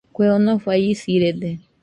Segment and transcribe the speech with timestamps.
[0.15, 1.49] Kue onofai isirede